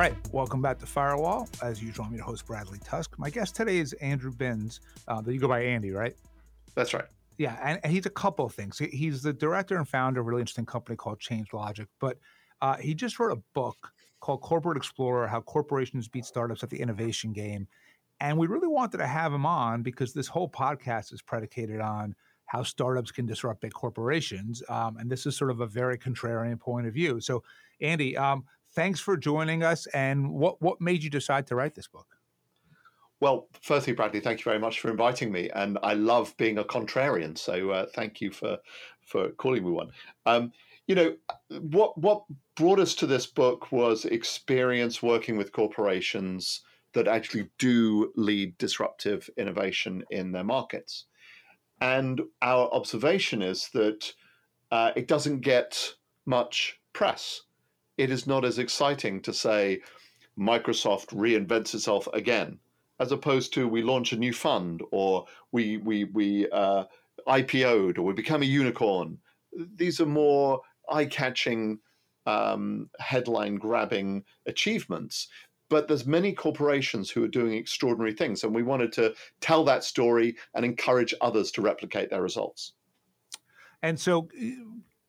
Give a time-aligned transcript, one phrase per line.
[0.00, 1.46] right, welcome back to Firewall.
[1.62, 3.18] As usual, I'm your host, Bradley Tusk.
[3.18, 4.80] My guest today is Andrew Binns.
[5.06, 6.16] Uh, you go by Andy, right?
[6.74, 7.04] That's right.
[7.36, 8.78] Yeah, and, and he's a couple of things.
[8.78, 12.16] He's the director and founder of a really interesting company called Change Logic, but
[12.62, 16.80] uh, he just wrote a book called Corporate Explorer How Corporations Beat Startups at the
[16.80, 17.68] Innovation Game.
[18.20, 22.14] And we really wanted to have him on because this whole podcast is predicated on
[22.46, 24.62] how startups can disrupt big corporations.
[24.70, 27.20] Um, and this is sort of a very contrarian point of view.
[27.20, 27.42] So,
[27.82, 29.86] Andy, um, thanks for joining us.
[29.88, 32.06] And what, what made you decide to write this book?
[33.20, 36.64] Well, firstly, Bradley, thank you very much for inviting me, and I love being a
[36.64, 37.36] contrarian.
[37.36, 38.58] So uh, thank you for
[39.02, 39.90] for calling me one.
[40.24, 40.52] Um,
[40.86, 41.14] you know,
[41.60, 42.24] what what
[42.56, 46.62] brought us to this book was experience working with corporations
[46.94, 51.04] that actually do lead disruptive innovation in their markets,
[51.82, 54.14] and our observation is that
[54.70, 55.92] uh, it doesn't get
[56.24, 57.42] much press.
[58.00, 59.82] It is not as exciting to say
[60.38, 62.58] Microsoft reinvents itself again
[62.98, 66.84] as opposed to we launch a new fund or we we we uh,
[67.28, 69.18] IPO'd or we become a unicorn.
[69.76, 71.78] These are more eye-catching,
[72.24, 75.28] um, headline-grabbing achievements.
[75.68, 79.84] But there's many corporations who are doing extraordinary things, and we wanted to tell that
[79.84, 82.72] story and encourage others to replicate their results.
[83.82, 84.28] And so,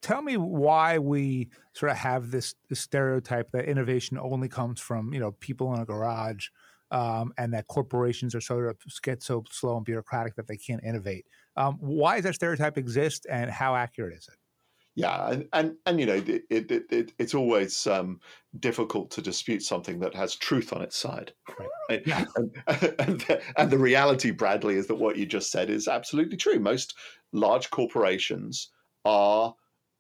[0.02, 5.14] tell me why we sort of have this, this stereotype that innovation only comes from
[5.14, 6.48] you know people in a garage
[6.92, 10.84] um, and that corporations are sort of get so slow and bureaucratic that they can't
[10.84, 11.26] innovate.
[11.56, 14.36] Um, why does that stereotype exist, and how accurate is it?
[14.96, 18.20] Yeah, and and, and you know, it, it, it, it's always um,
[18.60, 21.32] difficult to dispute something that has truth on its side.
[21.90, 22.02] Right?
[22.06, 22.26] Yeah.
[22.36, 22.56] And,
[23.00, 26.60] and, the, and the reality, Bradley, is that what you just said is absolutely true.
[26.60, 26.94] Most
[27.32, 28.70] large corporations
[29.06, 29.56] are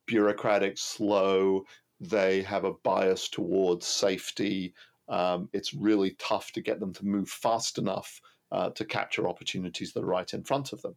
[0.05, 1.66] bureaucratic, slow.
[1.99, 4.73] They have a bias towards safety,
[5.11, 8.21] um, it's really tough to get them to move fast enough
[8.52, 10.95] uh, to capture opportunities that are right in front of them.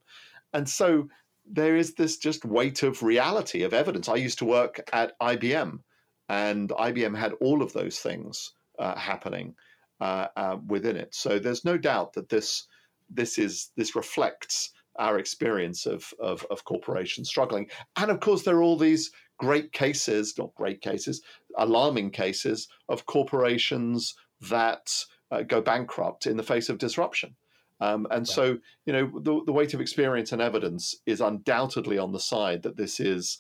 [0.52, 1.08] And so
[1.44, 4.08] there is this just weight of reality, of evidence.
[4.08, 5.80] I used to work at IBM,
[6.28, 9.56] and IBM had all of those things uh, happening
[10.00, 11.12] uh, uh, within it.
[11.14, 12.66] So there's no doubt that this
[13.10, 17.68] this is this reflects our experience of, of, of corporations struggling.
[17.96, 21.22] And of course, there are all these great cases, not great cases,
[21.58, 24.92] alarming cases of corporations that
[25.30, 27.34] uh, go bankrupt in the face of disruption.
[27.80, 32.12] Um, and so, you know, the, the weight of experience and evidence is undoubtedly on
[32.12, 33.38] the side that this is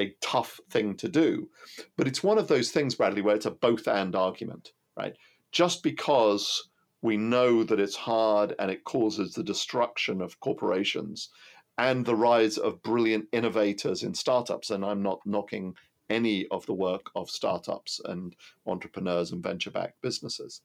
[0.00, 1.48] a tough thing to do.
[1.96, 5.16] But it's one of those things, Bradley, where it's a both and argument, right?
[5.52, 6.67] Just because
[7.02, 11.30] we know that it's hard and it causes the destruction of corporations
[11.76, 14.70] and the rise of brilliant innovators in startups.
[14.70, 15.74] And I'm not knocking
[16.10, 18.34] any of the work of startups and
[18.66, 20.62] entrepreneurs and venture backed businesses.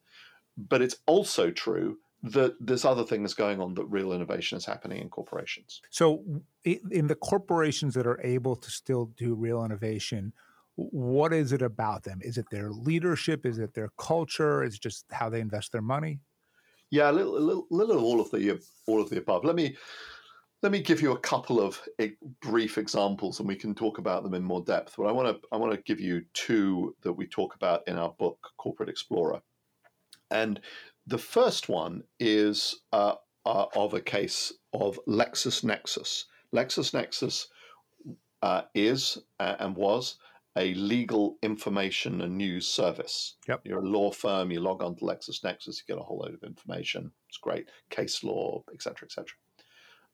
[0.57, 5.01] But it's also true that there's other things going on that real innovation is happening
[5.01, 5.81] in corporations.
[5.89, 6.23] So,
[6.63, 10.31] in the corporations that are able to still do real innovation,
[10.75, 12.19] what is it about them?
[12.23, 13.45] Is it their leadership?
[13.45, 14.63] Is it their culture?
[14.63, 16.19] Is it just how they invest their money?
[16.89, 19.43] Yeah, a little, a little, little of all of the all of the above.
[19.43, 19.75] Let me
[20.61, 21.81] let me give you a couple of
[22.41, 24.95] brief examples, and we can talk about them in more depth.
[24.97, 27.97] But I want to I want to give you two that we talk about in
[27.97, 29.41] our book, Corporate Explorer.
[30.31, 30.61] And
[31.05, 36.25] the first one is uh, uh, of a case of LexisNexis.
[36.55, 37.47] LexisNexis
[38.41, 40.17] uh, is uh, and was
[40.55, 43.35] a legal information and news service.
[43.47, 43.61] Yep.
[43.65, 46.43] You're a law firm, you log on to LexisNexis, you get a whole load of
[46.43, 47.11] information.
[47.27, 49.33] It's great, case law, etc., etc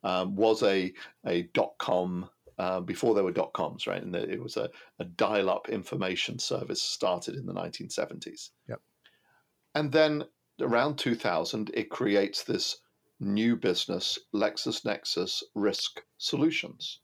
[0.04, 0.94] um, was a
[1.26, 4.02] a dot com uh, before there were dot coms, right?
[4.02, 4.70] And it was a,
[5.00, 8.50] a dial up information service started in the 1970s.
[8.68, 8.82] Yep.
[9.76, 10.26] And then
[10.60, 12.82] around 2000, it creates this
[13.22, 17.00] new business, LexisNexis Risk Solutions.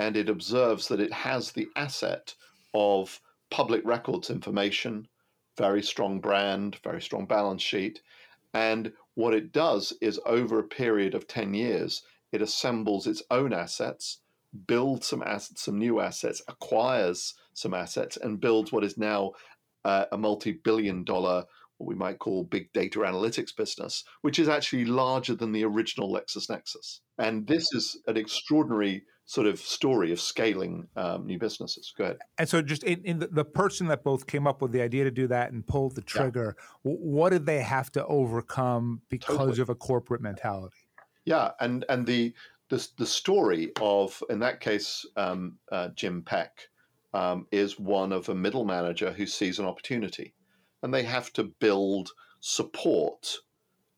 [0.00, 2.34] And it observes that it has the asset
[2.72, 3.20] of
[3.50, 5.06] public records information,
[5.58, 8.00] very strong brand, very strong balance sheet,
[8.54, 12.02] and what it does is over a period of 10 years,
[12.32, 14.22] it assembles its own assets,
[14.66, 19.32] builds some assets, some new assets, acquires some assets, and builds what is now
[19.84, 21.44] uh, a multi billion dollar,
[21.76, 26.10] what we might call big data analytics business, which is actually larger than the original
[26.10, 27.00] LexisNexis.
[27.18, 31.94] And this is an extraordinary sort of story of scaling um, new businesses.
[31.96, 32.18] Go ahead.
[32.38, 35.04] And so, just in, in the, the, person that both came up with the idea
[35.04, 36.92] to do that and pulled the trigger, yeah.
[36.94, 39.60] what did they have to overcome because totally.
[39.60, 40.78] of a corporate mentality?
[41.26, 42.34] Yeah, and and the
[42.70, 46.68] the, the story of in that case um, uh, Jim Peck
[47.14, 50.34] um, is one of a middle manager who sees an opportunity.
[50.82, 52.10] and they have to build
[52.40, 53.36] support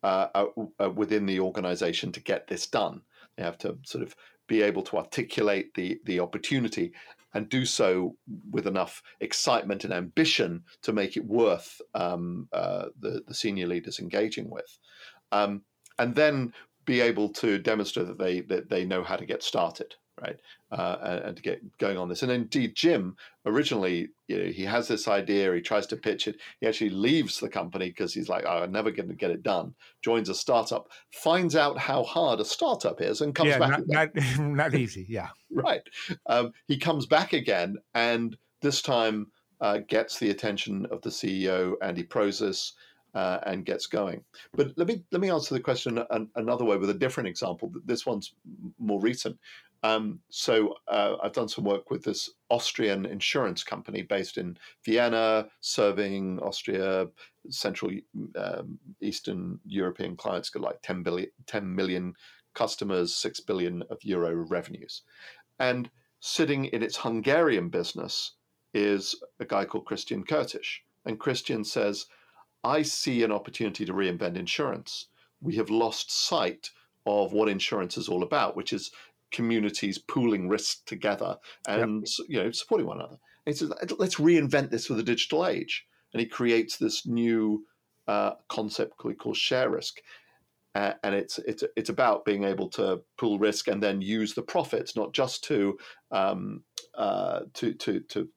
[0.02, 0.46] uh, uh,
[0.82, 3.02] uh, within the organization to get this done.
[3.37, 4.14] They have to sort of
[4.49, 6.93] be able to articulate the the opportunity
[7.34, 8.14] and do so
[8.50, 13.99] with enough excitement and ambition to make it worth um, uh, the the senior leaders
[13.99, 14.78] engaging with,
[15.31, 15.62] um,
[15.99, 16.52] and then
[16.84, 20.38] be able to demonstrate that they that they know how to get started right?
[20.70, 22.22] Uh, and, to get going on this.
[22.22, 23.16] And indeed, Jim
[23.46, 26.36] originally, you know, he has this idea, he tries to pitch it.
[26.60, 29.42] He actually leaves the company because he's like, oh, I'm never going to get it
[29.42, 29.74] done.
[30.02, 33.86] Joins a startup, finds out how hard a startup is, and comes yeah, back.
[33.86, 35.28] Not, not, not, easy, yeah.
[35.50, 35.82] right.
[36.26, 39.28] Um, he comes back again, and this time
[39.60, 42.72] uh, gets the attention of the CEO, Andy Prozes.
[43.14, 44.24] Uh, and gets going.
[44.54, 47.70] But let me let me answer the question an, another way with a different example.
[47.84, 48.32] This one's
[48.78, 49.36] more recent.
[49.84, 55.49] Um, so uh, I've done some work with this Austrian insurance company based in Vienna,
[55.61, 57.08] serving Austria,
[57.50, 57.90] Central
[58.37, 62.14] um, Eastern European clients, got like 10 billion, 10 million
[62.55, 65.02] customers, six billion of euro revenues,
[65.58, 65.90] and
[66.20, 68.34] sitting in its Hungarian business
[68.75, 72.06] is a guy called Christian Kurtis, and Christian says,
[72.62, 75.08] "I see an opportunity to reinvent insurance.
[75.40, 76.70] We have lost sight."
[77.05, 78.93] of what insurance is all about, which is
[79.32, 81.37] communities pooling risk together
[81.67, 82.29] and yep.
[82.29, 83.19] you know supporting one another.
[83.44, 87.64] And he says, let's reinvent this for the digital age, and he creates this new
[88.06, 90.00] uh, concept called share risk.
[90.75, 94.43] Uh, and it's it's it's about being able to pool risk and then use the
[94.43, 95.76] profits not just to
[96.11, 96.62] um,
[96.94, 98.29] uh, to, to, to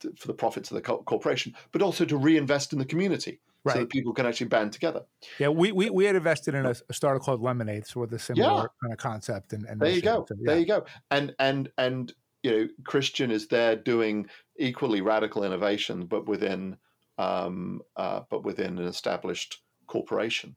[0.00, 3.40] to for the profits of the co- corporation, but also to reinvest in the community
[3.64, 3.74] right.
[3.74, 5.02] so that people can actually band together.
[5.38, 8.18] Yeah, we we, we had invested in a, a startup called Lemonade, so with a
[8.18, 8.66] similar yeah.
[8.82, 9.52] kind of concept.
[9.52, 10.52] And, and there you go, so, yeah.
[10.52, 12.12] there you go, and and and
[12.42, 14.26] you know, Christian is there doing
[14.58, 16.76] equally radical innovation, but within
[17.18, 20.56] um, uh, but within an established corporation.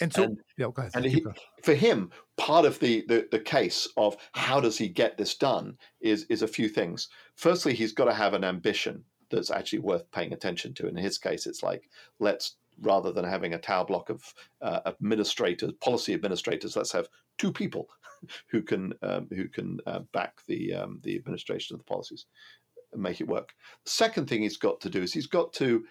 [0.00, 0.90] And so, and, yeah, ahead.
[0.94, 1.24] And he,
[1.62, 5.76] for him, part of the, the the case of how does he get this done
[6.00, 7.08] is is a few things.
[7.36, 9.04] Firstly, he's got to have an ambition
[9.34, 10.88] that's actually worth paying attention to.
[10.88, 11.88] In his case, it's like
[12.18, 17.08] let's rather than having a tower block of uh, administrators, policy administrators, let's have
[17.38, 17.88] two people
[18.48, 22.26] who can um, who can uh, back the um, the administration of the policies
[22.92, 23.54] and make it work.
[23.84, 25.84] The second thing he's got to do is he's got to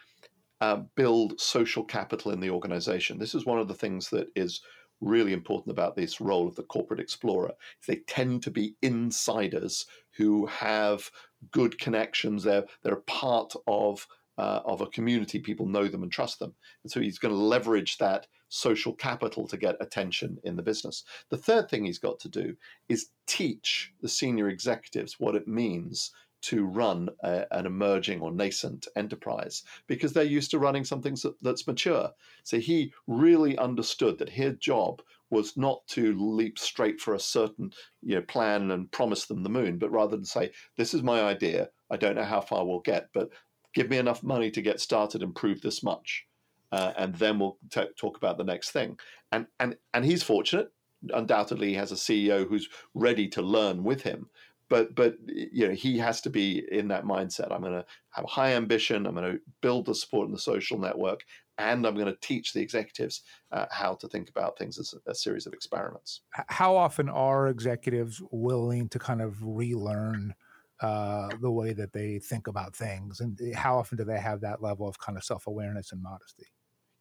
[0.61, 3.19] uh, build social capital in the organization.
[3.19, 4.61] This is one of the things that is
[5.01, 7.51] really important about this role of the corporate explorer.
[7.87, 9.85] They tend to be insiders
[10.15, 11.09] who have
[11.51, 12.43] good connections.
[12.43, 14.07] They're they're part of
[14.37, 15.39] uh, of a community.
[15.39, 16.53] People know them and trust them,
[16.83, 21.03] and so he's going to leverage that social capital to get attention in the business.
[21.29, 22.55] The third thing he's got to do
[22.87, 26.11] is teach the senior executives what it means
[26.43, 31.65] to run a, an emerging or nascent enterprise because they're used to running something that's
[31.65, 32.11] mature.
[32.43, 35.01] So he really understood that his job
[35.33, 37.71] was not to leap straight for a certain
[38.01, 41.21] you know plan and promise them the moon, but rather than say, "This is my
[41.21, 41.69] idea.
[41.89, 43.29] I don't know how far we'll get, but
[43.73, 46.25] give me enough money to get started and prove this much,
[46.71, 48.97] uh, and then we'll t- talk about the next thing."
[49.31, 50.71] And and and he's fortunate.
[51.13, 54.29] Undoubtedly, he has a CEO who's ready to learn with him.
[54.69, 57.51] But but you know he has to be in that mindset.
[57.51, 59.05] I'm going to have high ambition.
[59.05, 61.25] I'm going to build the support and the social network,
[61.57, 65.11] and I'm going to teach the executives uh, how to think about things as a,
[65.11, 66.21] a, series of experiments.
[66.47, 70.33] How often are executives willing to kind of relearn
[70.81, 74.41] uh, the way that they think about things, and eh, how often do they have
[74.41, 76.47] that level of kind of self awareness and modesty?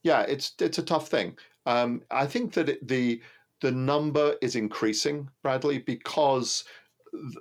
[0.02, 1.36] Yeah, it's it's a tough thing.
[1.66, 3.20] Um, I think that it, the
[3.60, 6.64] the number is increasing, Bradley, because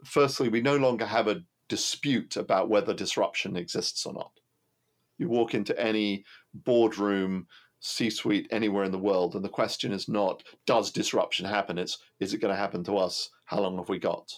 [0.06, 4.32] firstly, we no longer have a dispute about whether disruption exists or not.
[5.22, 7.46] You walk into any boardroom,
[7.80, 11.78] C suite anywhere in the world, and the question is not, does disruption happen?
[11.78, 13.30] It's, is it going to happen to us?
[13.46, 14.34] How long have we got?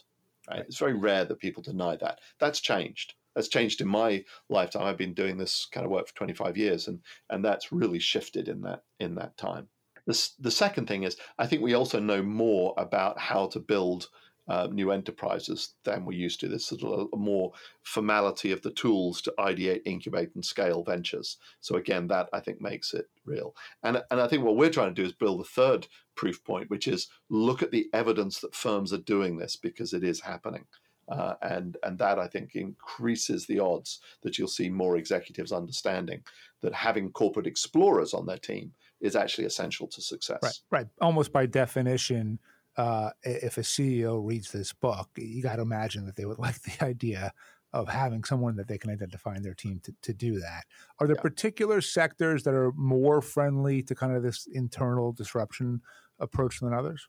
[0.50, 0.60] Right?
[0.60, 2.20] It's very rare that people deny that.
[2.38, 3.13] That's changed.
[3.34, 4.84] That's changed in my lifetime.
[4.84, 7.00] I've been doing this kind of work for 25 years, and,
[7.30, 9.70] and that's really shifted in that in that time.
[10.06, 14.10] The, the second thing is, I think we also know more about how to build
[14.48, 16.48] uh, new enterprises than we used to.
[16.48, 21.38] There's sort of a, more formality of the tools to ideate, incubate, and scale ventures.
[21.62, 23.56] So again, that I think makes it real.
[23.84, 26.70] And and I think what we're trying to do is build a third proof point,
[26.70, 30.66] which is look at the evidence that firms are doing this because it is happening.
[31.10, 36.24] Uh, and and that I think increases the odds that you'll see more executives understanding
[36.62, 38.72] that having corporate explorers on their team
[39.02, 40.40] is actually essential to success.
[40.42, 40.88] Right, right.
[41.02, 42.40] Almost by definition,
[42.77, 46.62] uh, if a CEO reads this book, you got to imagine that they would like
[46.62, 47.34] the idea
[47.74, 50.65] of having someone that they can identify in their team to, to do that.
[51.00, 51.24] Are there yeah.
[51.24, 55.82] particular sectors that are more friendly to kind of this internal disruption
[56.20, 57.08] approach than others?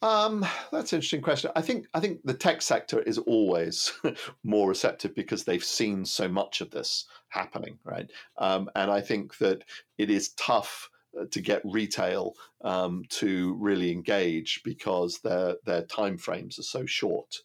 [0.00, 1.50] Um, that's an interesting question.
[1.56, 3.92] I think I think the tech sector is always
[4.44, 8.08] more receptive because they've seen so much of this happening, right?
[8.36, 9.64] Um, and I think that
[9.98, 10.88] it is tough
[11.26, 17.36] to get retail um, to really engage because their their time frames are so short.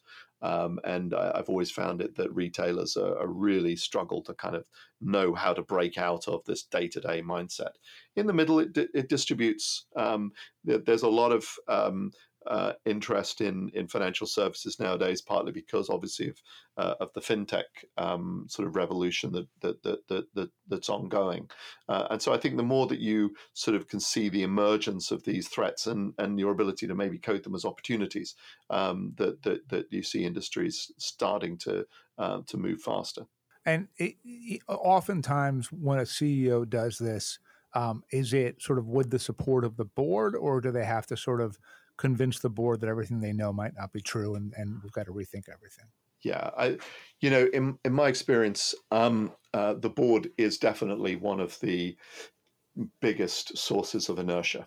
[0.42, 4.54] Um, and I, have always found it that retailers are, are, really struggle to kind
[4.54, 4.66] of
[5.00, 7.70] know how to break out of this day to day mindset.
[8.14, 9.86] In the middle, it, it distributes.
[9.96, 12.10] Um, there's a lot of um,
[12.46, 16.42] uh, interest in in financial services nowadays, partly because obviously of
[16.76, 17.64] uh, of the fintech
[17.96, 21.48] um, sort of revolution that that that, that, that that's ongoing,
[21.88, 25.10] uh, and so I think the more that you sort of can see the emergence
[25.10, 28.34] of these threats and and your ability to maybe code them as opportunities,
[28.70, 31.86] um, that that that you see industries starting to
[32.18, 33.26] uh, to move faster.
[33.66, 37.38] And it, it, oftentimes, when a CEO does this,
[37.74, 41.06] um, is it sort of with the support of the board, or do they have
[41.06, 41.58] to sort of
[41.96, 45.06] convince the board that everything they know might not be true and, and we've got
[45.06, 45.86] to rethink everything.
[46.24, 46.78] Yeah, I,
[47.20, 51.96] you know, in in my experience, um, uh, the board is definitely one of the
[53.00, 54.66] biggest sources of inertia,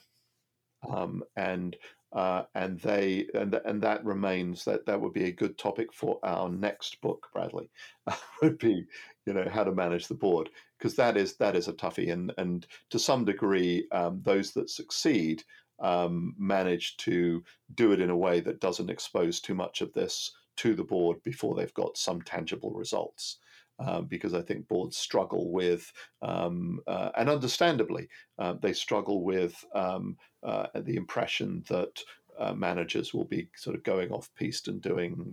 [0.87, 1.75] um, and
[2.13, 6.19] uh, and they and and that remains that that would be a good topic for
[6.23, 7.71] our next book, Bradley.
[8.43, 8.85] would be
[9.25, 12.31] you know how to manage the board because that is that is a toughie, and
[12.37, 15.43] and to some degree, um, those that succeed
[15.79, 17.43] um, manage to
[17.75, 21.21] do it in a way that doesn't expose too much of this to the board
[21.23, 23.37] before they've got some tangible results.
[23.79, 25.93] Um, because I think boards struggle with,
[26.23, 32.01] um, uh, and understandably, uh, they struggle with um, uh, the impression that
[32.39, 35.31] uh, managers will be sort of going off piste and doing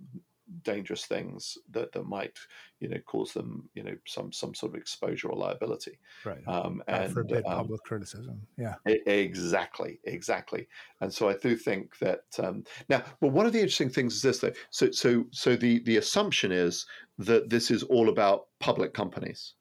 [0.62, 2.38] dangerous things that, that might
[2.80, 5.98] you know cause them you know some some sort of exposure or liability.
[6.24, 6.46] Right.
[6.46, 8.42] Um, and forbid um, public criticism.
[8.58, 8.74] Yeah.
[8.86, 10.68] Exactly exactly.
[11.00, 14.22] And so i do think that um, now well one of the interesting things is
[14.22, 14.52] this though.
[14.70, 16.86] So so so the the assumption is
[17.18, 19.54] that this is all about public companies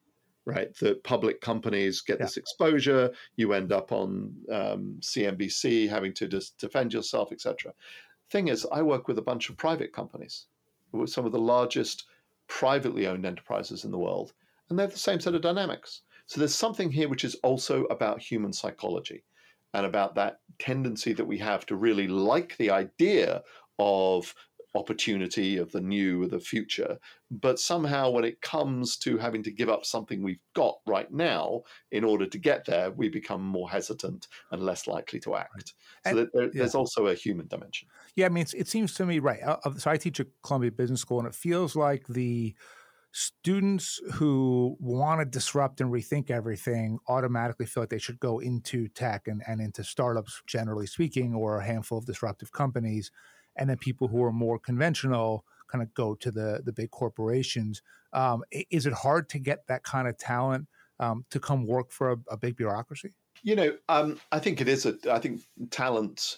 [0.46, 0.76] right?
[0.80, 2.26] That public companies get yeah.
[2.26, 6.28] this exposure, you end up on um, CNBC having to
[6.60, 7.74] defend yourself, etc.
[8.30, 10.48] Thing is, I work with a bunch of private companies,
[11.06, 12.06] some of the largest
[12.48, 14.34] privately owned enterprises in the world,
[14.70, 16.02] and they have the same set of dynamics.
[16.26, 19.24] So there's something here which is also about human psychology
[19.74, 23.42] and about that tendency that we have to really like the idea
[23.80, 24.34] of
[24.76, 26.98] opportunity of the new, of the future.
[27.30, 31.62] But somehow, when it comes to having to give up something we've got right now
[31.92, 35.74] in order to get there, we become more hesitant and less likely to act.
[36.06, 36.80] So and, there, there's yeah.
[36.80, 37.88] also a human dimension.
[38.16, 39.42] Yeah, I mean, it seems to me, right.
[39.44, 42.56] Uh, so I teach at Columbia Business School, and it feels like the
[43.16, 48.88] students who want to disrupt and rethink everything automatically feel like they should go into
[48.88, 53.12] tech and, and into startups, generally speaking, or a handful of disruptive companies
[53.56, 57.82] and then people who are more conventional kind of go to the the big corporations.
[58.14, 60.68] Um, is it hard to get that kind of talent
[61.00, 63.14] um, to come work for a, a big bureaucracy?
[63.42, 64.86] You know, um, I think it is.
[64.86, 65.42] A, I think
[65.72, 66.38] talent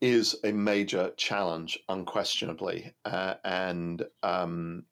[0.00, 4.84] is a major challenge, unquestionably, uh, and um,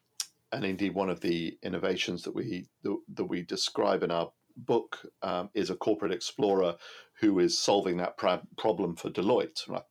[0.53, 5.51] and indeed one of the innovations that we that, we describe in our book um,
[5.55, 6.75] is a corporate explorer
[7.21, 9.69] who is solving that problem for Deloitte.
[9.69, 9.83] Right?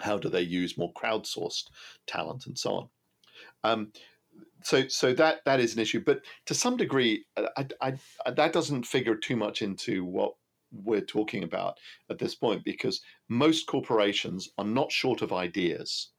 [0.00, 1.64] How do they use more crowdsourced
[2.06, 2.88] talent and so on?
[3.64, 3.92] Um,
[4.62, 8.30] so, so that that is an issue, but to some degree, uh, I, I, I,
[8.30, 10.34] that doesn't figure too much into what
[10.72, 11.78] we're talking about
[12.10, 16.10] at this point because most corporations are not short of ideas,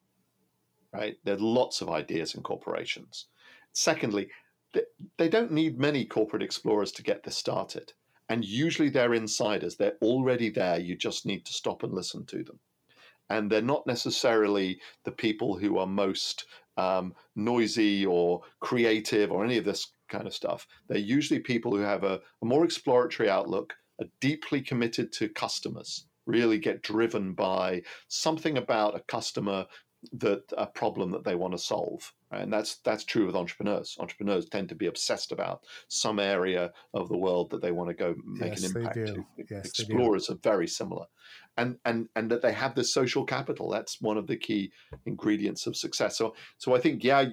[0.94, 1.18] right?
[1.24, 3.28] There are lots of ideas in corporations.
[3.74, 4.30] Secondly,
[4.74, 4.84] they,
[5.18, 7.94] they don't need many corporate explorers to get this started.
[8.30, 9.76] And usually they're insiders.
[9.76, 10.80] They're already there.
[10.80, 12.60] You just need to stop and listen to them
[13.30, 16.46] and they're not necessarily the people who are most
[16.78, 20.68] um, noisy or creative or any of this kind of stuff.
[20.88, 26.06] They're usually people who have a, a more exploratory outlook, are deeply committed to customers,
[26.26, 29.66] really get driven by something about a customer
[30.14, 32.14] that a problem that they want to solve.
[32.32, 33.96] And that's that's true with entrepreneurs.
[34.00, 37.96] Entrepreneurs tend to be obsessed about some area of the world that they want to
[37.96, 39.26] go make yes, an impact to.
[39.50, 41.06] yes, explorers are very similar
[41.58, 44.72] and and and that they have this social capital that's one of the key
[45.06, 47.26] ingredients of success so so i think yeah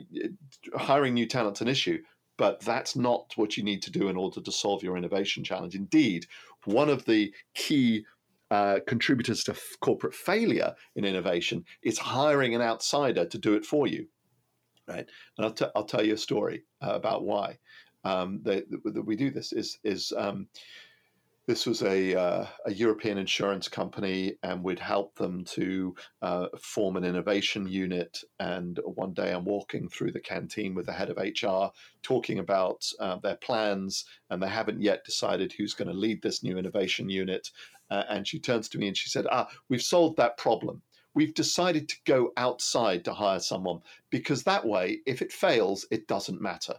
[0.77, 1.99] hiring new talent's an issue
[2.39, 5.75] but that's not what you need to do in order to solve your innovation challenge
[5.75, 6.27] indeed
[6.65, 8.05] one of the key
[8.51, 13.65] uh, contributors to f- corporate failure in innovation is hiring an outsider to do it
[13.65, 14.07] for you
[14.89, 15.07] right?
[15.37, 17.59] And I'll, t- I'll tell you a story uh, about why
[18.05, 19.53] um, that, that, we do this.
[19.53, 20.49] Is is um,
[21.47, 26.97] this was a, uh, a European insurance company, and we'd help them to uh, form
[26.97, 28.23] an innovation unit.
[28.39, 31.73] And one day, I'm walking through the canteen with the head of HR,
[32.03, 36.45] talking about uh, their plans, and they haven't yet decided who's going to lead this
[36.45, 37.51] new innovation unit.
[37.91, 40.83] Uh, and she turns to me and she said, "Ah, we've solved that problem."
[41.15, 46.07] We've decided to go outside to hire someone because that way, if it fails, it
[46.07, 46.77] doesn't matter.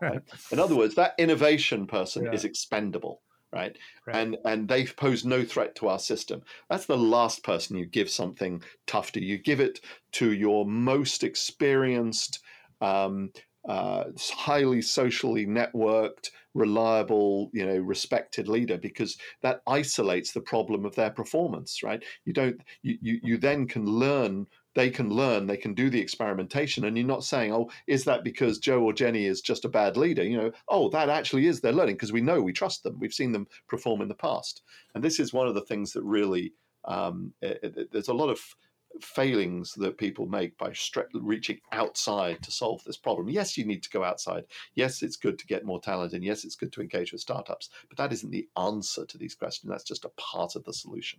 [0.00, 0.20] Right?
[0.50, 2.32] In other words, that innovation person yeah.
[2.32, 3.22] is expendable.
[3.50, 3.78] Right?
[4.06, 4.16] right?
[4.16, 6.42] And and they pose no threat to our system.
[6.68, 9.24] That's the last person you give something tough to.
[9.24, 9.80] You give it
[10.12, 12.40] to your most experienced,
[12.82, 13.32] um,
[13.66, 20.94] uh, highly socially networked, reliable, you know, respected leader because that isolates the problem of
[20.94, 21.82] their performance.
[21.82, 22.04] Right?
[22.26, 22.60] You don't.
[22.82, 24.46] You you, you then can learn
[24.78, 26.84] they can learn, they can do the experimentation.
[26.84, 29.96] And you're not saying, oh, is that because Joe or Jenny is just a bad
[29.96, 30.22] leader?
[30.22, 32.96] You know, oh, that actually is their learning because we know we trust them.
[33.00, 34.62] We've seen them perform in the past.
[34.94, 36.52] And this is one of the things that really,
[36.84, 38.38] um, it, it, there's a lot of
[39.00, 43.28] failings that people make by stre- reaching outside to solve this problem.
[43.28, 44.44] Yes, you need to go outside.
[44.76, 47.70] Yes, it's good to get more talent, and yes, it's good to engage with startups.
[47.88, 49.72] But that isn't the answer to these questions.
[49.72, 51.18] That's just a part of the solution.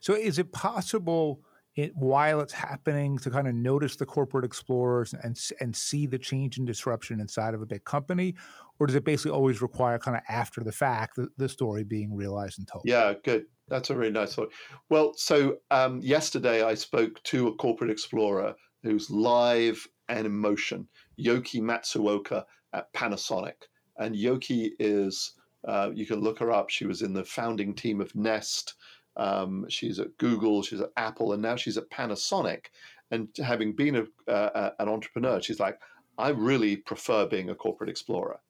[0.00, 1.40] So, is it possible
[1.76, 6.18] it, while it's happening to kind of notice the corporate explorers and and see the
[6.18, 8.34] change and disruption inside of a big company?
[8.78, 12.14] Or does it basically always require kind of after the fact the, the story being
[12.14, 12.84] realized and told?
[12.86, 13.44] Yeah good.
[13.68, 14.48] That's a really nice one
[14.88, 20.88] well so um, yesterday i spoke to a corporate explorer who's live and in motion
[21.18, 23.66] Yoky matsuoka at panasonic.
[23.98, 25.34] And Yoky is
[25.66, 26.70] uh, you can look her up.
[26.70, 28.74] She was in the founding team of nest
[29.20, 32.66] um, she's at Google, she's at Apple, and now she's at Panasonic.
[33.10, 35.78] And having been a, uh, an entrepreneur, she's like,
[36.16, 38.40] I really prefer being a corporate explorer.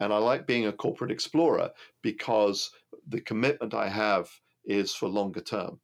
[0.00, 1.70] And I like being a corporate explorer
[2.02, 2.70] because
[3.06, 4.28] the commitment I have
[4.64, 5.80] is for longer term.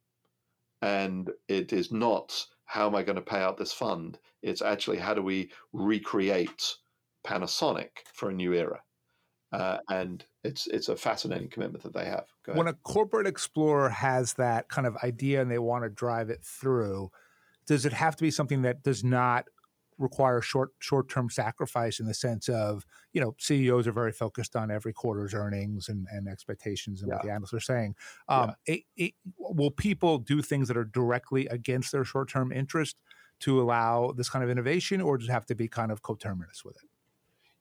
[0.81, 4.19] And it is not how am I going to pay out this fund?
[4.41, 6.75] It's actually how do we recreate
[7.25, 8.81] Panasonic for a new era?
[9.51, 12.25] Uh, and it's it's a fascinating commitment that they have.
[12.53, 16.43] When a corporate explorer has that kind of idea and they want to drive it
[16.43, 17.11] through,
[17.65, 19.45] does it have to be something that does not
[19.97, 24.55] require short short term sacrifice in the sense of you know CEOs are very focused
[24.55, 27.15] on every quarter's earnings and, and expectations and yeah.
[27.15, 27.95] what the analysts are saying.
[28.27, 28.75] Um, yeah.
[28.75, 32.97] it, it, will people do things that are directly against their short term interest
[33.41, 36.63] to allow this kind of innovation, or does it have to be kind of coterminous
[36.63, 36.89] with it?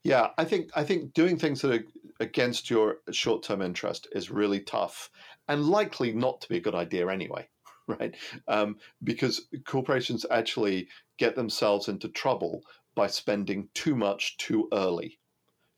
[0.05, 1.85] Yeah, I think I think doing things that are
[2.21, 5.11] against your short-term interest is really tough,
[5.49, 7.49] and likely not to be a good idea anyway,
[7.87, 8.14] right?
[8.47, 10.88] Um, because corporations actually
[11.19, 12.62] get themselves into trouble
[12.95, 15.19] by spending too much too early.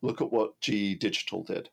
[0.03, 1.71] Look at what GE Digital did.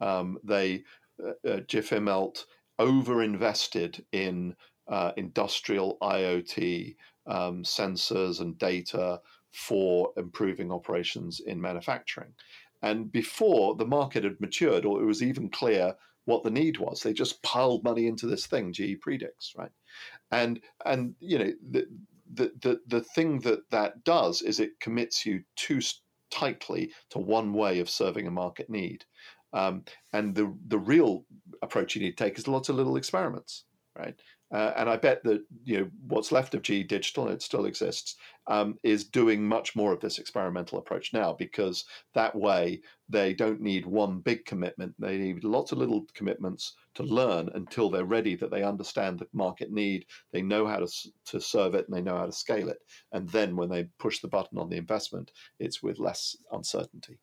[0.00, 0.82] Um, they
[1.24, 2.44] uh, uh, Jeff Immelt
[2.80, 4.56] over-invested in
[4.88, 9.20] uh, industrial IoT um, sensors and data
[9.54, 12.32] for improving operations in manufacturing.
[12.82, 15.94] And before the market had matured, or it was even clear
[16.26, 18.72] what the need was, they just piled money into this thing.
[18.72, 19.70] GE Predix, right?
[20.30, 21.86] And and you know the
[22.34, 25.80] the the, the thing that that does is it commits you too
[26.30, 29.04] tightly to one way of serving a market need.
[29.52, 31.24] Um, and the the real
[31.62, 33.64] approach you need to take is lots of little experiments,
[33.96, 34.16] right?
[34.52, 37.66] Uh, and I bet that you know what's left of GE Digital, and it still
[37.66, 43.34] exists, um, is doing much more of this experimental approach now because that way they
[43.34, 44.94] don't need one big commitment.
[44.98, 49.26] They need lots of little commitments to learn until they're ready that they understand the
[49.32, 50.88] market need, they know how to,
[51.26, 52.78] to serve it, and they know how to scale it.
[53.12, 57.18] And then when they push the button on the investment, it's with less uncertainty.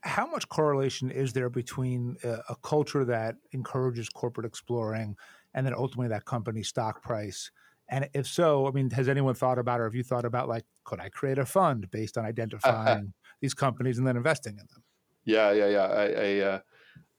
[0.00, 5.14] How much correlation is there between a, a culture that encourages corporate exploring
[5.54, 7.50] and then ultimately that company stock price.
[7.88, 10.64] And if so, I mean, has anyone thought about, or have you thought about, like,
[10.84, 14.82] could I create a fund based on identifying these companies and then investing in them?
[15.24, 15.86] Yeah, yeah, yeah.
[15.86, 16.58] I, I, uh,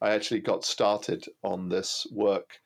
[0.01, 2.59] I actually got started on this work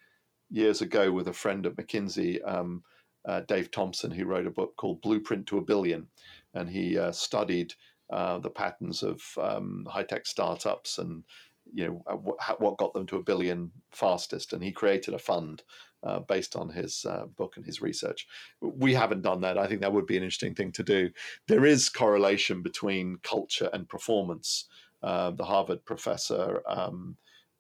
[0.49, 2.83] years ago with a friend at McKinsey, um,
[3.27, 6.07] uh, Dave Thomson, who wrote a book called Blueprint to a Billion,
[6.53, 7.73] and he uh, studied
[8.09, 11.23] uh, the patterns of um, high tech startups and
[11.71, 15.61] you know uh, what got them to a billion fastest, and he created a fund
[16.03, 18.27] uh, based on his uh, book and his research.
[18.61, 19.57] We haven't done that.
[19.57, 21.09] I think that would be an interesting thing to do.
[21.47, 24.65] There is correlation between culture and performance.
[25.01, 27.15] Uh, the Harvard professor, um,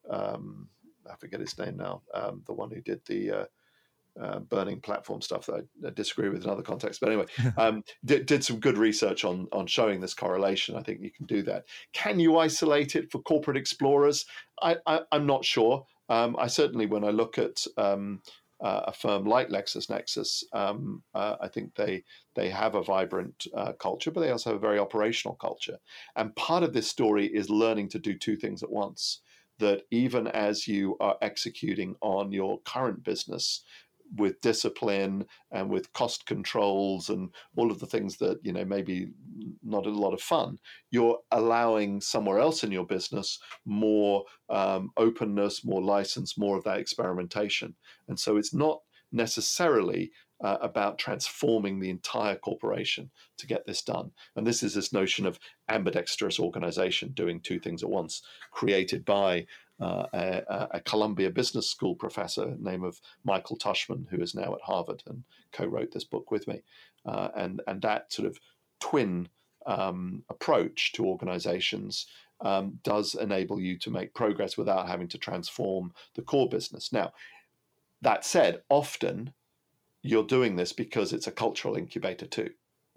[0.09, 0.67] um,
[1.09, 3.45] I forget his name now, um, the one who did the uh,
[4.19, 6.99] uh, burning platform stuff that I, I, disagree with in other contexts.
[6.99, 10.75] But anyway, um, did, did some good research on on showing this correlation.
[10.75, 11.65] I think you can do that.
[11.93, 14.25] Can you isolate it for corporate explorers?
[14.61, 15.85] I, I am not sure.
[16.09, 18.21] Um, I certainly, when I look at um,
[18.61, 22.03] uh, a firm like LexisNexis, um, uh, I think they
[22.35, 25.77] they have a vibrant uh, culture, but they also have a very operational culture.
[26.15, 29.21] And part of this story is learning to do two things at once.
[29.59, 33.63] That even as you are executing on your current business,
[34.15, 39.07] with discipline and with cost controls and all of the things that you know maybe
[39.63, 40.57] not a lot of fun
[40.89, 46.79] you're allowing somewhere else in your business more um, openness more license more of that
[46.79, 47.75] experimentation
[48.07, 48.79] and so it's not
[49.11, 54.11] necessarily uh, about transforming the entire corporation to get this done.
[54.35, 59.47] And this is this notion of ambidextrous organization doing two things at once, created by
[59.79, 64.61] uh, a, a, Columbia Business School professor name of Michael Tushman, who is now at
[64.61, 66.61] Harvard and co-wrote this book with me.
[67.05, 68.39] Uh, and and that sort of
[68.79, 69.29] twin
[69.65, 72.07] um, approach to organizations
[72.41, 76.91] um, does enable you to make progress without having to transform the core business.
[76.91, 77.13] Now,
[78.01, 79.33] that said, often
[80.01, 82.51] you're doing this because it's a cultural incubator too.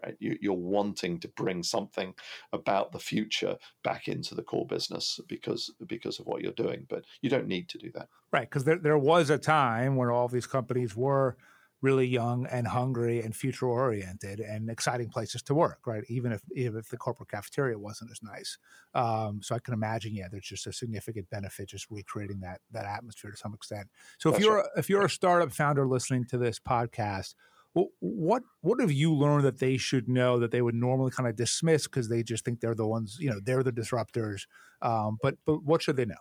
[0.04, 0.16] Right?
[0.18, 2.14] You, are wanting to bring something
[2.52, 7.04] about the future back into the core business because because of what you're doing, but
[7.20, 8.08] you don't need to do that.
[8.32, 11.36] Right, because there there was a time when all these companies were
[11.82, 16.04] really young and hungry and future oriented and exciting places to work, right?
[16.08, 18.56] Even if even if the corporate cafeteria wasn't as nice.
[18.94, 22.86] Um, so I can imagine, yeah, there's just a significant benefit just recreating that that
[22.86, 23.88] atmosphere to some extent.
[24.18, 24.66] So if you're right.
[24.76, 27.34] if you're a startup founder listening to this podcast,
[27.74, 31.36] what what have you learned that they should know that they would normally kind of
[31.36, 34.42] dismiss because they just think they're the ones you know they're the disruptors
[34.82, 36.14] um, but but what should they know?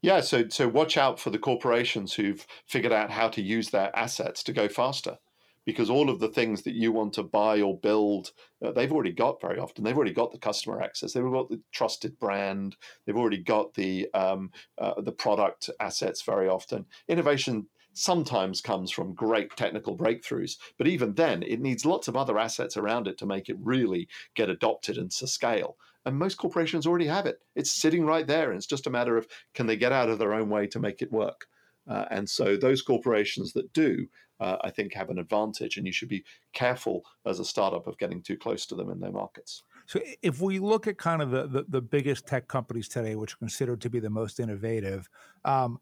[0.00, 3.94] Yeah so so watch out for the corporations who've figured out how to use their
[3.96, 5.18] assets to go faster
[5.64, 8.32] because all of the things that you want to buy or build
[8.64, 9.84] uh, they've already got very often.
[9.84, 11.12] They've already got the customer access.
[11.12, 12.76] They've got the trusted brand.
[13.06, 16.86] They've already got the um, uh, the product assets very often.
[17.08, 20.56] Innovation sometimes comes from great technical breakthroughs.
[20.78, 24.08] But even then, it needs lots of other assets around it to make it really
[24.34, 25.76] get adopted and to scale.
[26.04, 27.40] And most corporations already have it.
[27.54, 28.50] It's sitting right there.
[28.50, 30.80] And it's just a matter of can they get out of their own way to
[30.80, 31.46] make it work?
[31.88, 34.06] Uh, and so those corporations that do,
[34.40, 35.76] uh, I think, have an advantage.
[35.76, 39.00] And you should be careful as a startup of getting too close to them in
[39.00, 39.64] their markets.
[39.86, 43.34] So if we look at kind of the, the, the biggest tech companies today, which
[43.34, 45.08] are considered to be the most innovative,
[45.44, 45.78] um,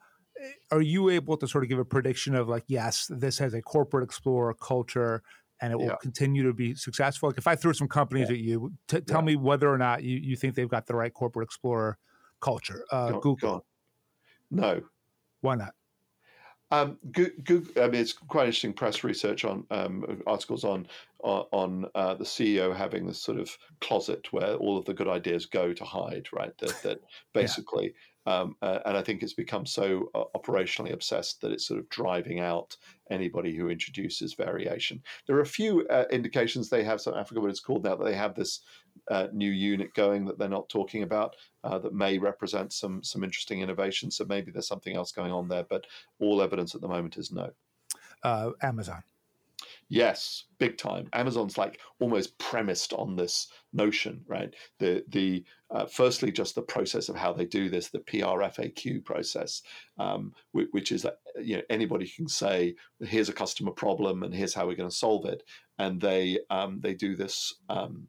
[0.70, 3.62] are you able to sort of give a prediction of like, yes, this has a
[3.62, 5.22] corporate explorer culture
[5.60, 5.96] and it will yeah.
[6.00, 7.28] continue to be successful?
[7.28, 8.34] Like if I threw some companies yeah.
[8.34, 9.26] at you, t- tell yeah.
[9.26, 11.98] me whether or not you, you think they've got the right corporate explorer
[12.40, 12.84] culture.
[12.90, 13.58] Uh, go, Google.
[13.58, 13.64] Go
[14.50, 14.80] no.
[15.40, 15.74] Why not?
[16.72, 20.86] Um, Google, I mean, it's quite interesting press research on um, articles on
[21.22, 25.46] on uh, the CEO having this sort of closet where all of the good ideas
[25.46, 26.56] go to hide, right?
[26.58, 27.00] That, that
[27.34, 27.92] basically
[28.30, 31.88] um, uh, and I think it's become so uh, operationally obsessed that it's sort of
[31.88, 32.76] driving out
[33.10, 35.02] anybody who introduces variation.
[35.26, 37.96] There are a few uh, indications they have, so I forget what it's called now,
[37.96, 38.60] that they have this
[39.10, 43.24] uh, new unit going that they're not talking about uh, that may represent some some
[43.24, 44.10] interesting innovation.
[44.10, 45.86] So maybe there's something else going on there, but
[46.20, 47.50] all evidence at the moment is no.
[48.22, 49.02] Uh, Amazon.
[49.92, 51.08] Yes, big time.
[51.12, 54.54] Amazon's like almost premised on this notion, right?
[54.78, 59.62] The the uh, firstly just the process of how they do this, the PRFAQ process,
[59.98, 64.32] um, which, which, is that you know anybody can say here's a customer problem and
[64.32, 65.42] here's how we're going to solve it,
[65.80, 67.52] and they um, they do this.
[67.68, 68.06] Um,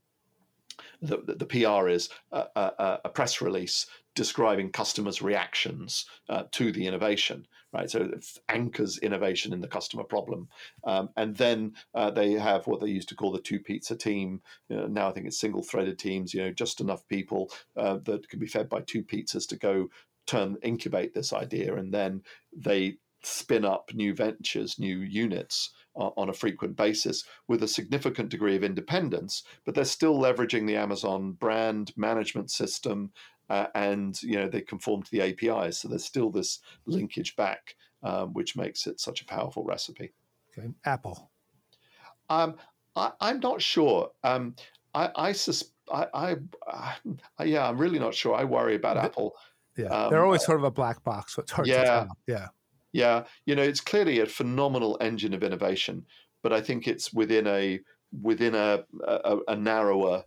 [1.02, 6.86] the, the, PR is a, a, a, press release describing customers' reactions uh, to the
[6.86, 7.90] innovation, right?
[7.90, 10.50] So it anchors innovation in the customer problem.
[10.84, 14.42] Um, and then uh, they have what they used to call the two pizza team.
[14.70, 18.00] You know, now I think it's single threaded teams, you know, just enough people uh,
[18.06, 19.90] that can be fed by two pizzas to go
[20.28, 21.76] turn, incubate this idea.
[21.76, 22.24] And then
[22.56, 28.56] they spin up new ventures, new units on a frequent basis with a significant degree
[28.56, 33.12] of independence, but they're still leveraging the Amazon brand management system
[33.52, 35.80] uh, and you know they conform to the APIs.
[35.80, 40.14] So there's still this linkage back, um, which makes it such a powerful recipe.
[40.58, 41.30] Okay, Apple.
[42.30, 42.56] Um,
[42.96, 44.10] I, am not sure.
[44.24, 44.56] Um,
[44.94, 46.36] I, I, sus- I, I,
[47.38, 48.34] I, yeah, I'm really not sure.
[48.36, 49.36] I worry about the, Apple.
[49.78, 52.18] Yeah, um, they're always sort of a black box, so it's hard yeah, to tell.
[52.28, 52.48] Yeah,
[52.94, 53.24] yeah.
[53.46, 56.06] You know, it's clearly a phenomenal engine of innovation,
[56.42, 57.82] but I think it's within a
[58.22, 60.24] within a a, a narrower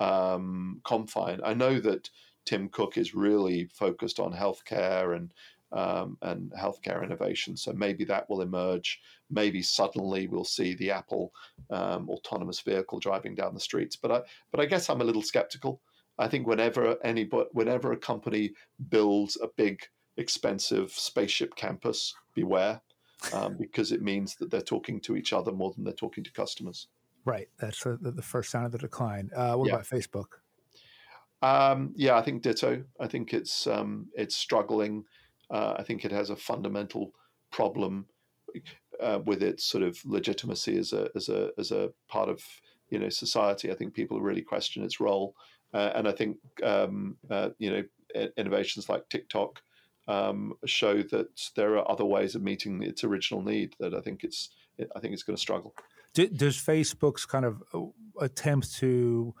[0.00, 1.40] um, confine.
[1.44, 2.08] I know that
[2.44, 5.32] Tim Cook is really focused on healthcare and
[5.72, 7.56] um, and healthcare innovation.
[7.56, 9.00] So maybe that will emerge.
[9.30, 11.32] maybe suddenly we'll see the Apple
[11.70, 13.96] um, autonomous vehicle driving down the streets.
[13.96, 15.80] But I, but I guess I'm a little skeptical.
[16.18, 18.52] I think whenever any, whenever a company
[18.90, 19.80] builds a big,
[20.18, 22.82] expensive spaceship campus, beware,
[23.32, 26.32] um, because it means that they're talking to each other more than they're talking to
[26.32, 26.88] customers.
[27.24, 27.48] Right.
[27.58, 29.30] That's the, the first sign of the decline.
[29.34, 29.74] Uh, what yeah.
[29.74, 30.26] about Facebook?
[31.42, 32.84] Um, yeah, I think ditto.
[33.00, 35.04] I think it's um, it's struggling.
[35.50, 37.12] Uh, I think it has a fundamental
[37.50, 38.06] problem
[39.00, 42.42] uh, with its sort of legitimacy as a as a as a part of
[42.90, 43.70] you know society.
[43.70, 45.34] I think people really question its role,
[45.74, 49.60] uh, and I think um, uh, you know innovations like TikTok
[50.06, 53.74] um, show that there are other ways of meeting its original need.
[53.80, 54.50] That I think it's
[54.94, 55.74] I think it's going to struggle.
[56.14, 57.86] Does Facebook's kind of uh,
[58.20, 59.34] attempt to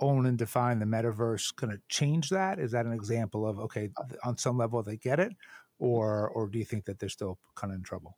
[0.00, 2.58] own and define the metaverse kind of change that?
[2.58, 5.34] Is that an example of okay, uh on some level they get it, mm.
[5.78, 8.16] or or do you think that they're still kind of in trouble?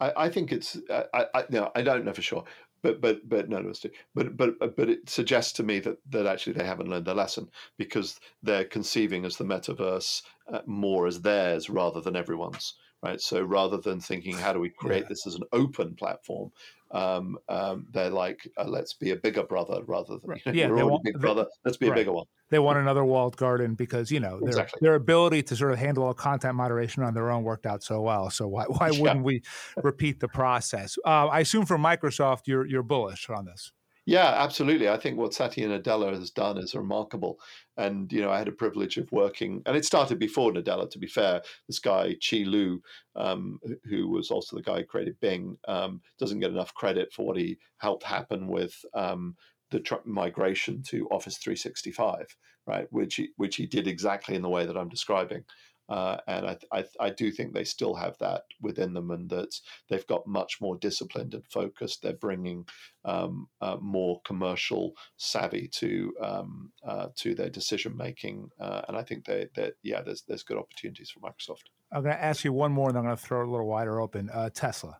[0.00, 2.44] I, I think it's uh, I, I no I don't know for sure,
[2.82, 3.72] but but but no, no,
[4.14, 7.14] but but uh, but it suggests to me that that actually they haven't learned their
[7.14, 13.20] lesson because they're conceiving as the metaverse uh, more as theirs rather than everyone's right.
[13.20, 15.08] So rather than thinking how do we create yeah.
[15.08, 16.50] this as an open platform,
[16.92, 20.42] um, um, they're like, uh, let's be a bigger brother rather than right.
[20.46, 21.46] you know, yeah, we're want, big brother.
[21.64, 21.96] Let's be right.
[21.98, 22.26] a bigger one.
[22.50, 24.78] They want another walled garden because you know their, exactly.
[24.82, 28.00] their ability to sort of handle all content moderation on their own worked out so
[28.02, 28.28] well.
[28.30, 29.22] So why why wouldn't yeah.
[29.22, 29.42] we
[29.82, 30.98] repeat the process?
[31.04, 33.72] Uh, I assume for Microsoft, you're you're bullish on this.
[34.04, 34.88] Yeah, absolutely.
[34.88, 37.38] I think what Satya Nadella has done is remarkable.
[37.76, 40.98] And, you know, I had a privilege of working, and it started before Nadella, to
[40.98, 41.40] be fair.
[41.68, 42.82] This guy, Qi Lu,
[43.14, 47.24] um, who was also the guy who created Bing, um, doesn't get enough credit for
[47.26, 49.36] what he helped happen with um,
[49.70, 52.26] the tr- migration to Office 365,
[52.66, 52.88] right?
[52.90, 55.44] Which he, which he did exactly in the way that I'm describing.
[55.88, 59.54] Uh, and I, I, I, do think they still have that within them, and that
[59.88, 62.02] they've got much more disciplined and focused.
[62.02, 62.66] They're bringing
[63.04, 69.02] um, uh, more commercial savvy to um, uh, to their decision making, uh, and I
[69.02, 71.64] think they that yeah, there's there's good opportunities for Microsoft.
[71.90, 73.66] I'm going to ask you one more, and I'm going to throw it a little
[73.66, 74.30] wider open.
[74.30, 74.98] Uh, Tesla.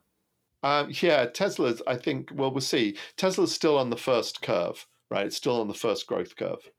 [0.63, 1.81] Um, yeah, Tesla's.
[1.87, 2.31] I think.
[2.35, 2.97] Well, we'll see.
[3.17, 5.27] Tesla's still on the first curve, right?
[5.27, 6.71] It's still on the first growth curve.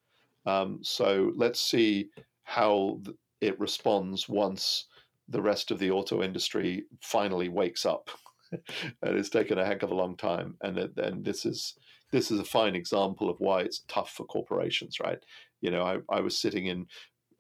[0.46, 2.10] Um, so let's see
[2.44, 3.00] how
[3.44, 4.86] it responds once
[5.30, 8.10] the rest of the auto industry finally wakes up.
[8.52, 10.56] and it's taken a heck of a long time.
[10.62, 11.76] And then this is
[12.12, 15.18] this is a fine example of why it's tough for corporations, right?
[15.62, 16.86] You know, I, I was sitting in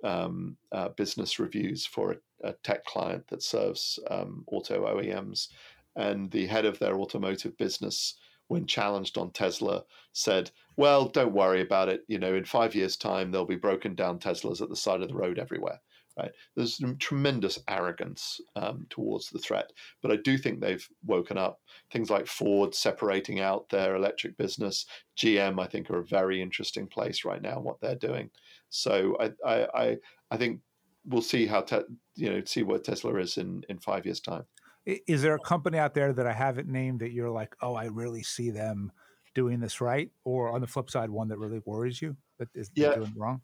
[0.04, 2.13] um, uh, business reviews for
[2.44, 5.50] a, a, tech client that serves um, auto OEMs,
[5.96, 8.16] and the head of their automotive business,
[8.48, 12.04] when challenged on Tesla, said, "Well, don't worry about it.
[12.08, 15.08] You know, in five years' time, there'll be broken down Teslas at the side of
[15.08, 15.80] the road everywhere."
[16.17, 16.32] Right?
[16.56, 19.71] There's tremendous arrogance um, towards the threat,
[20.02, 21.60] but I do think they've woken up.
[21.91, 24.86] Things like Ford separating out their electric business,
[25.17, 27.60] GM, I think, are a very interesting place right now.
[27.60, 28.30] What they're doing,
[28.69, 29.97] so I, I, I,
[30.32, 30.60] I think
[31.06, 31.82] we'll see how te-
[32.15, 34.45] you know see what Tesla is in in five years' time.
[34.86, 37.86] Is there a company out there that I haven't named that you're like, oh, I
[37.86, 38.91] really see them
[39.34, 42.69] doing this right, or on the flip side, one that really worries you that is
[42.76, 42.95] yeah.
[42.95, 43.41] doing wrong?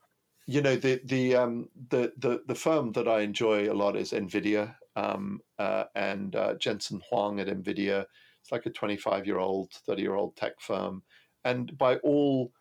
[0.49, 4.13] You know the the um, the the the firm that I enjoy a lot is
[4.13, 8.05] Nvidia, um, uh, and uh, Jensen Huang at Nvidia.
[8.41, 11.03] It's like a 25 year old, 30 year old tech firm,
[11.45, 12.51] and by all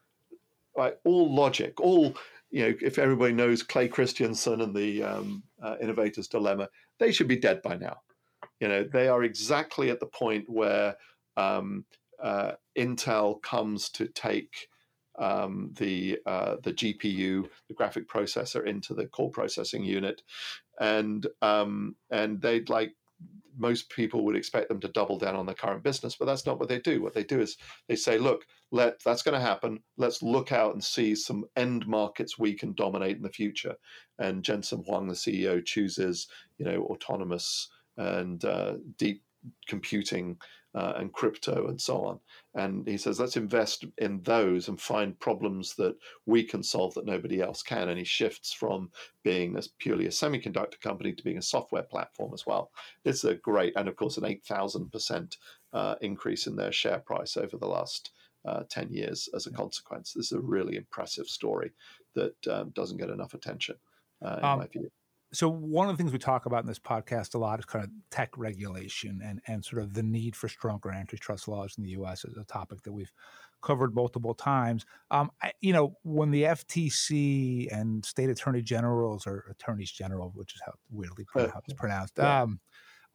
[0.76, 2.14] by all logic, all
[2.50, 7.28] you know, if everybody knows Clay Christensen and the um, uh, Innovator's Dilemma, they should
[7.28, 7.96] be dead by now.
[8.60, 10.94] You know, they are exactly at the point where
[11.38, 11.86] um,
[12.22, 14.68] uh, Intel comes to take
[15.18, 20.22] um, the uh, the GPU, the graphic processor, into the core processing unit,
[20.80, 22.92] and um, and they'd like
[23.56, 26.60] most people would expect them to double down on their current business, but that's not
[26.60, 27.02] what they do.
[27.02, 27.56] What they do is
[27.88, 29.80] they say, look, let that's going to happen.
[29.96, 33.74] Let's look out and see some end markets we can dominate in the future.
[34.18, 36.28] And Jensen Huang, the CEO, chooses
[36.58, 39.22] you know autonomous and uh, deep
[39.66, 40.36] computing
[40.74, 42.20] uh, and crypto and so on.
[42.54, 47.06] And he says, let's invest in those and find problems that we can solve that
[47.06, 47.88] nobody else can.
[47.88, 48.90] And he shifts from
[49.24, 52.70] being as purely a semiconductor company to being a software platform as well.
[53.04, 55.36] It's a great, and of course, an 8,000%
[55.72, 58.10] uh, increase in their share price over the last
[58.44, 60.12] uh, 10 years as a consequence.
[60.12, 61.72] This is a really impressive story
[62.14, 63.76] that um, doesn't get enough attention,
[64.24, 64.90] uh, in um, my view
[65.32, 67.84] so one of the things we talk about in this podcast a lot is kind
[67.84, 71.90] of tech regulation and and sort of the need for stronger antitrust laws in the
[71.90, 72.24] U.S.
[72.24, 73.12] is a topic that we've
[73.62, 74.86] covered multiple times.
[75.10, 80.54] Um, I, you know, when the FTC and state attorney generals or attorneys general, which
[80.54, 82.60] is how weirdly how it's pronounced, um,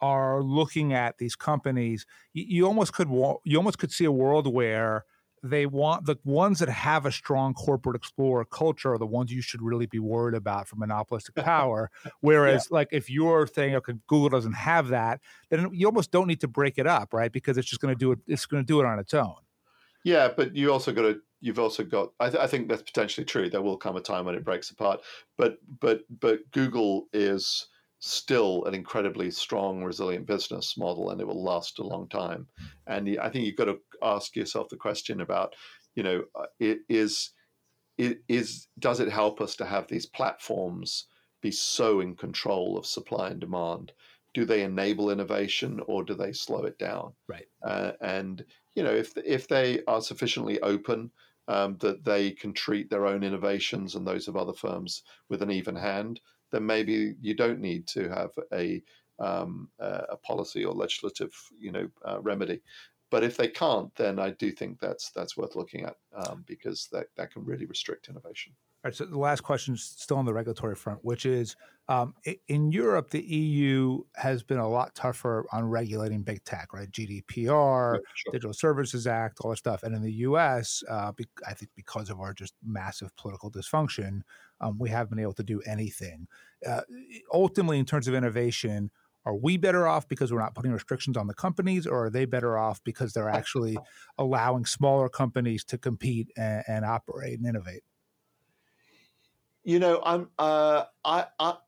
[0.01, 4.51] are looking at these companies, you, you almost could you almost could see a world
[4.51, 5.05] where
[5.43, 9.41] they want the ones that have a strong corporate explorer culture are the ones you
[9.41, 11.91] should really be worried about for monopolistic power.
[12.21, 12.75] Whereas, yeah.
[12.75, 16.47] like, if you're saying, okay, Google doesn't have that, then you almost don't need to
[16.47, 17.31] break it up, right?
[17.31, 18.19] Because it's just going to do it.
[18.25, 19.35] It's going to do it on its own.
[20.05, 21.19] Yeah, but you also got to.
[21.41, 22.13] You've also got.
[22.21, 23.49] I, th- I think that's potentially true.
[23.49, 25.01] There will come a time when it breaks apart.
[25.37, 27.67] But but but Google is
[28.05, 32.45] still an incredibly strong, resilient business model, and it will last a long time.
[32.85, 35.55] And I think you've got to ask yourself the question about,
[35.95, 37.31] you know, uh, it is,
[37.97, 41.05] it is, does it help us to have these platforms
[41.41, 43.93] be so in control of supply and demand?
[44.33, 47.13] Do they enable innovation or do they slow it down?
[47.29, 47.47] Right.
[47.63, 48.43] Uh, and
[48.75, 51.11] you know, if if they are sufficiently open
[51.47, 55.51] um, that they can treat their own innovations and those of other firms with an
[55.51, 56.19] even hand,
[56.53, 58.81] then maybe you don't need to have a
[59.19, 62.61] um, a policy or legislative, you know, uh, remedy.
[63.11, 66.87] But if they can't, then I do think that's that's worth looking at um, because
[66.91, 68.53] that, that can really restrict innovation.
[68.83, 68.95] All right.
[68.95, 71.55] So the last question is still on the regulatory front, which is
[71.89, 72.13] um,
[72.47, 76.89] in Europe, the EU has been a lot tougher on regulating big tech, right?
[76.89, 78.31] GDPR, yeah, sure.
[78.31, 79.83] Digital Services Act, all that stuff.
[79.83, 84.21] And in the US, uh, be, I think because of our just massive political dysfunction,
[84.61, 86.27] um, we haven't been able to do anything.
[86.65, 86.81] Uh,
[87.33, 88.89] ultimately, in terms of innovation,
[89.25, 92.23] are we better off because we're not putting restrictions on the companies, or are they
[92.25, 93.77] better off because they're actually
[94.17, 97.83] allowing smaller companies to compete and, and operate and innovate?
[99.63, 100.29] You know, I'm.
[100.37, 101.25] Uh, I,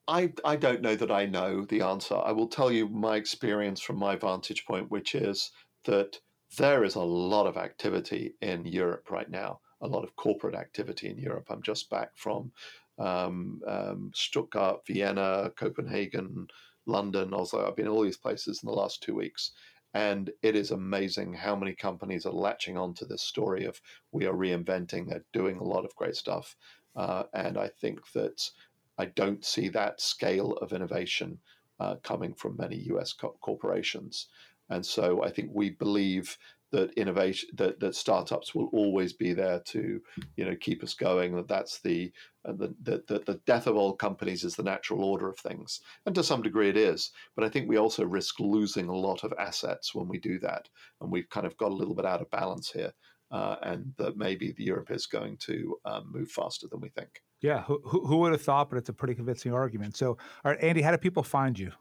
[0.08, 2.16] I, I don't know that I know the answer.
[2.16, 5.52] I will tell you my experience from my vantage point, which is
[5.86, 6.20] that
[6.58, 9.60] there is a lot of activity in Europe right now.
[9.82, 11.48] A lot of corporate activity in Europe.
[11.50, 12.52] I'm just back from
[12.98, 16.48] um, um, Stuttgart, Vienna, Copenhagen,
[16.86, 17.68] London, Oslo.
[17.68, 19.52] I've been all these places in the last two weeks.
[19.94, 23.80] And it is amazing how many companies are latching onto this story of
[24.12, 26.58] we are reinventing, they're doing a lot of great stuff.
[26.96, 28.50] Uh, and I think that
[28.98, 31.40] I don't see that scale of innovation
[31.80, 34.28] uh, coming from many US co- corporations.
[34.70, 36.38] And so I think we believe
[36.72, 40.02] that innovation that, that startups will always be there to
[40.36, 42.12] you know keep us going that that's the,
[42.44, 42.74] uh, the,
[43.08, 45.82] the the death of all companies is the natural order of things.
[46.06, 49.24] And to some degree it is but i think we also risk losing a lot
[49.24, 50.68] of assets when we do that.
[51.00, 52.94] And we've kind of got a little bit out of balance here
[53.32, 57.22] uh, and that maybe the Europe is going to um, move faster than we think.
[57.42, 58.70] Yeah, who, who would have thought?
[58.70, 59.98] But it's a pretty convincing argument.
[59.98, 61.72] So, all right, Andy, how do people find you?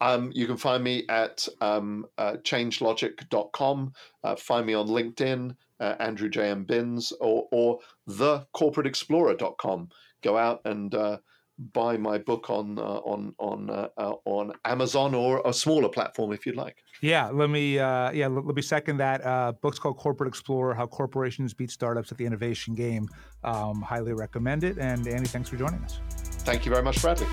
[0.00, 3.92] Um, you can find me at um, uh, changelogic.com.
[4.22, 6.64] Uh, find me on LinkedIn, uh, Andrew J.M.
[6.64, 9.88] Binns, or, or thecorporateexplorer.com.
[10.22, 11.18] Go out and uh,
[11.58, 16.32] buy my book on uh, on on uh, uh, on Amazon or a smaller platform
[16.32, 16.76] if you'd like.
[17.00, 19.24] Yeah, let me uh, yeah let, let, me second that.
[19.24, 23.08] Uh, book's called Corporate Explorer: How Corporations Beat Startups at the Innovation Game.
[23.44, 24.78] Um, highly recommend it.
[24.78, 26.00] And Andy, thanks for joining us.
[26.44, 27.26] Thank you very much, Bradley.